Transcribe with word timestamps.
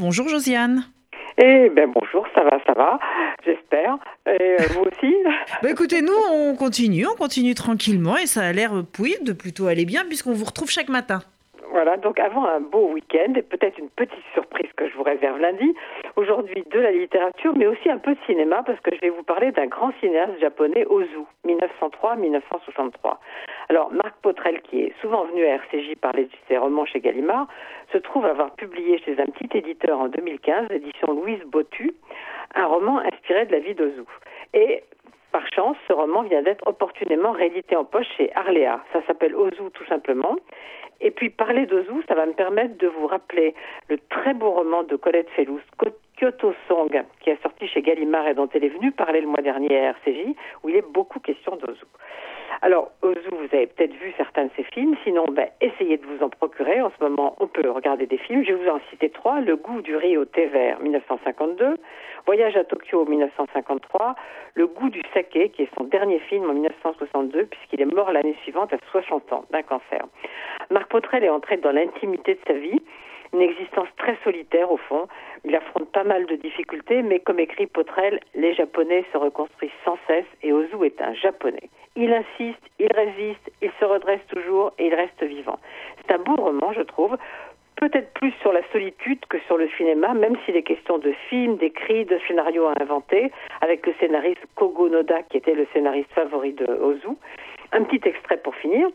Bonjour 0.00 0.28
Josiane. 0.28 0.84
Eh 1.38 1.70
bien 1.70 1.88
bonjour, 1.88 2.24
ça 2.32 2.44
va, 2.44 2.60
ça 2.64 2.72
va, 2.72 3.00
j'espère. 3.44 3.96
Et 4.26 4.52
euh, 4.52 4.56
vous 4.70 4.82
aussi? 4.82 5.12
Bah 5.62 5.70
écoutez, 5.72 6.02
nous 6.02 6.14
on 6.30 6.54
continue, 6.54 7.04
on 7.04 7.16
continue 7.16 7.52
tranquillement 7.54 8.16
et 8.16 8.26
ça 8.26 8.42
a 8.42 8.52
l'air 8.52 8.70
oui, 9.00 9.16
de 9.22 9.32
plutôt 9.32 9.66
aller 9.66 9.86
bien 9.86 10.04
puisqu'on 10.04 10.34
vous 10.34 10.44
retrouve 10.44 10.70
chaque 10.70 10.88
matin. 10.88 11.18
Voilà, 11.72 11.96
donc 11.96 12.20
avant 12.20 12.46
un 12.46 12.60
beau 12.60 12.92
week-end 12.92 13.34
et 13.34 13.42
peut-être 13.42 13.76
une 13.78 13.90
petite 13.90 14.24
surprise 14.34 14.70
que 14.76 14.88
je 14.88 14.94
vous 14.94 15.02
réserve 15.02 15.38
lundi, 15.40 15.74
aujourd'hui 16.14 16.62
de 16.70 16.78
la 16.78 16.92
littérature 16.92 17.52
mais 17.56 17.66
aussi 17.66 17.90
un 17.90 17.98
peu 17.98 18.14
de 18.14 18.20
cinéma 18.24 18.62
parce 18.64 18.78
que 18.80 18.94
je 18.94 19.00
vais 19.00 19.10
vous 19.10 19.24
parler 19.24 19.50
d'un 19.50 19.66
grand 19.66 19.90
cinéaste 19.98 20.38
japonais, 20.40 20.86
Ozu, 20.86 21.26
1903-1963. 21.44 23.16
Alors, 23.70 23.92
Marc 23.92 24.16
Potrel, 24.22 24.62
qui 24.62 24.80
est 24.80 24.92
souvent 25.02 25.24
venu 25.24 25.44
à 25.44 25.56
RCJ 25.56 25.96
parler 26.00 26.24
de 26.24 26.30
ses 26.48 26.56
romans 26.56 26.86
chez 26.86 27.00
Gallimard, 27.00 27.48
se 27.92 27.98
trouve 27.98 28.24
avoir 28.24 28.52
publié 28.54 28.98
chez 28.98 29.20
un 29.20 29.26
petit 29.26 29.58
éditeur 29.58 30.00
en 30.00 30.08
2015, 30.08 30.70
édition 30.70 31.12
Louise 31.12 31.42
Botu, 31.44 31.92
un 32.54 32.64
roman 32.64 32.98
inspiré 33.00 33.44
de 33.44 33.52
la 33.52 33.58
vie 33.58 33.74
d'Ozu. 33.74 34.04
Et 34.54 34.82
par 35.32 35.46
chance, 35.52 35.76
ce 35.86 35.92
roman 35.92 36.22
vient 36.22 36.42
d'être 36.42 36.66
opportunément 36.66 37.32
réédité 37.32 37.76
en 37.76 37.84
poche 37.84 38.06
chez 38.16 38.34
Arléa. 38.34 38.82
Ça 38.94 39.02
s'appelle 39.06 39.34
Ozu 39.34 39.70
tout 39.74 39.84
simplement. 39.84 40.36
Et 41.02 41.10
puis 41.10 41.28
parler 41.28 41.66
d'Ozu, 41.66 42.02
ça 42.08 42.14
va 42.14 42.24
me 42.24 42.32
permettre 42.32 42.78
de 42.78 42.88
vous 42.88 43.06
rappeler 43.06 43.54
le 43.88 43.98
très 44.08 44.32
beau 44.32 44.50
roman 44.50 44.82
de 44.82 44.96
Colette 44.96 45.28
Fellous, 45.30 45.60
Kyoto 46.18 46.54
Song, 46.66 47.04
qui 47.20 47.30
est 47.30 47.42
sorti 47.42 47.68
chez 47.68 47.82
Gallimard 47.82 48.26
et 48.26 48.34
dont 48.34 48.48
elle 48.52 48.64
est 48.64 48.70
venue 48.70 48.90
parler 48.90 49.20
le 49.20 49.28
mois 49.28 49.42
dernier 49.42 49.78
à 49.78 49.90
RCJ, 49.90 50.34
où 50.64 50.70
il 50.70 50.76
est 50.76 50.92
beaucoup 50.92 51.20
question 51.20 51.56
d'Ozu. 51.56 51.84
Alors, 52.62 52.90
Ozu, 53.02 53.28
vous 53.30 53.54
avez 53.56 53.66
peut-être 53.88 54.00
vu 54.00 54.12
certains 54.16 54.44
de 54.44 54.50
ses 54.56 54.64
films, 54.64 54.94
sinon, 55.04 55.24
ben, 55.30 55.48
essayez 55.60 55.96
de 55.96 56.06
vous 56.06 56.22
en 56.22 56.28
procurer. 56.28 56.80
En 56.80 56.90
ce 56.90 57.04
moment, 57.04 57.36
on 57.40 57.46
peut 57.46 57.68
regarder 57.70 58.06
des 58.06 58.18
films. 58.18 58.44
Je 58.44 58.52
vais 58.52 58.64
vous 58.64 58.70
en 58.70 58.80
citer 58.90 59.10
trois. 59.10 59.40
Le 59.40 59.56
goût 59.56 59.80
du 59.82 59.96
riz 59.96 60.16
au 60.16 60.24
thé 60.24 60.46
vert, 60.46 60.80
1952. 60.80 61.76
Voyage 62.26 62.56
à 62.56 62.64
Tokyo, 62.64 63.04
1953. 63.06 64.14
Le 64.54 64.66
goût 64.66 64.90
du 64.90 65.02
saké, 65.14 65.50
qui 65.50 65.62
est 65.62 65.68
son 65.78 65.84
dernier 65.84 66.18
film 66.20 66.48
en 66.48 66.52
1962, 66.52 67.46
puisqu'il 67.46 67.80
est 67.80 67.94
mort 67.94 68.12
l'année 68.12 68.36
suivante 68.42 68.72
à 68.72 68.78
60 68.90 69.32
ans 69.32 69.44
d'un 69.50 69.62
cancer. 69.62 70.04
Marc 70.70 70.90
Potrel 70.90 71.24
est 71.24 71.30
entré 71.30 71.56
dans 71.56 71.72
l'intimité 71.72 72.34
de 72.34 72.40
sa 72.46 72.54
vie 72.54 72.82
une 73.32 73.42
existence 73.42 73.88
très 73.96 74.16
solitaire 74.24 74.70
au 74.70 74.76
fond. 74.76 75.06
Il 75.44 75.54
affronte 75.54 75.90
pas 75.92 76.04
mal 76.04 76.26
de 76.26 76.36
difficultés, 76.36 77.02
mais 77.02 77.20
comme 77.20 77.38
écrit 77.38 77.66
Potrel, 77.66 78.20
les 78.34 78.54
Japonais 78.54 79.04
se 79.12 79.18
reconstruisent 79.18 79.70
sans 79.84 79.98
cesse 80.06 80.26
et 80.42 80.52
Ozu 80.52 80.84
est 80.84 81.00
un 81.00 81.14
Japonais. 81.14 81.68
Il 81.96 82.12
insiste, 82.12 82.62
il 82.78 82.88
résiste, 82.94 83.50
il 83.60 83.70
se 83.78 83.84
redresse 83.84 84.24
toujours 84.28 84.72
et 84.78 84.86
il 84.86 84.94
reste 84.94 85.22
vivant. 85.22 85.58
C'est 85.98 86.14
un 86.14 86.18
beau 86.18 86.36
roman, 86.36 86.72
je 86.72 86.82
trouve, 86.82 87.16
peut-être 87.76 88.12
plus 88.14 88.32
sur 88.40 88.52
la 88.52 88.60
solitude 88.72 89.24
que 89.28 89.38
sur 89.46 89.56
le 89.56 89.68
cinéma, 89.76 90.14
même 90.14 90.36
s'il 90.44 90.56
est 90.56 90.62
question 90.62 90.98
de 90.98 91.12
films, 91.28 91.56
d'écrits, 91.56 92.04
de 92.04 92.18
scénarios 92.26 92.66
à 92.66 92.74
inventer, 92.80 93.30
avec 93.60 93.86
le 93.86 93.94
scénariste 94.00 94.44
Kogo 94.54 94.88
Noda, 94.88 95.22
qui 95.24 95.36
était 95.36 95.54
le 95.54 95.66
scénariste 95.72 96.10
favori 96.12 96.52
de 96.52 96.66
Ozu. 96.66 97.16
Un 97.72 97.84
petit 97.84 98.06
extrait 98.08 98.38
pour 98.38 98.54
finir. 98.56 98.88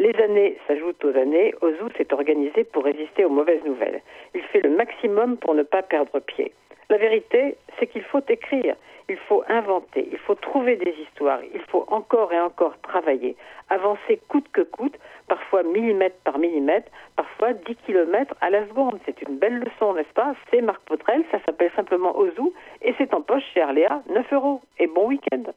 Les 0.00 0.14
années 0.22 0.56
s'ajoutent 0.66 1.04
aux 1.04 1.16
années. 1.16 1.54
Ozu 1.60 1.92
s'est 1.96 2.12
organisé 2.12 2.62
pour 2.62 2.84
résister 2.84 3.24
aux 3.24 3.30
mauvaises 3.30 3.64
nouvelles. 3.64 4.00
Il 4.34 4.42
fait 4.42 4.60
le 4.60 4.70
maximum 4.70 5.36
pour 5.36 5.54
ne 5.54 5.64
pas 5.64 5.82
perdre 5.82 6.20
pied. 6.20 6.52
La 6.88 6.98
vérité, 6.98 7.56
c'est 7.78 7.88
qu'il 7.88 8.02
faut 8.02 8.22
écrire, 8.28 8.76
il 9.08 9.16
faut 9.16 9.42
inventer, 9.48 10.08
il 10.10 10.18
faut 10.18 10.36
trouver 10.36 10.76
des 10.76 10.94
histoires, 11.02 11.40
il 11.52 11.60
faut 11.62 11.84
encore 11.88 12.32
et 12.32 12.40
encore 12.40 12.78
travailler, 12.80 13.36
avancer 13.68 14.20
coûte 14.28 14.46
que 14.52 14.62
coûte, 14.62 14.96
parfois 15.26 15.64
millimètre 15.64 16.16
par 16.24 16.38
millimètre, 16.38 16.90
parfois 17.16 17.52
10 17.52 17.74
kilomètres 17.86 18.34
à 18.40 18.50
la 18.50 18.66
seconde. 18.68 18.98
C'est 19.04 19.20
une 19.20 19.36
belle 19.36 19.58
leçon, 19.58 19.94
n'est-ce 19.94 20.14
pas? 20.14 20.34
C'est 20.50 20.62
Marc 20.62 20.80
Potrel, 20.82 21.24
ça 21.30 21.38
s'appelle 21.44 21.72
simplement 21.76 22.16
Ozu, 22.16 22.52
et 22.80 22.94
c'est 22.96 23.12
en 23.12 23.20
poche 23.20 23.44
chez 23.52 23.60
Arléa, 23.60 24.02
9 24.08 24.32
euros. 24.32 24.60
Et 24.78 24.86
bon 24.86 25.08
week-end 25.08 25.52